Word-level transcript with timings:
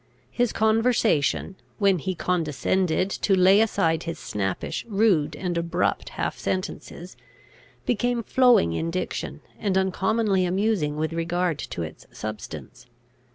His 0.31 0.51
conversation, 0.51 1.57
when 1.77 1.99
he 1.99 2.15
condescended 2.15 3.07
to 3.11 3.35
lay 3.35 3.61
aside 3.61 4.01
his 4.01 4.17
snappish, 4.17 4.83
rude, 4.89 5.35
and 5.35 5.55
abrupt 5.59 6.09
half 6.17 6.39
sentences, 6.39 7.15
became 7.85 8.23
flowing 8.23 8.73
in 8.73 8.89
diction, 8.89 9.41
and 9.59 9.77
uncommonly 9.77 10.43
amusing 10.43 10.95
with 10.97 11.13
regard 11.13 11.59
to 11.59 11.83
its 11.83 12.07
substance. 12.11 12.87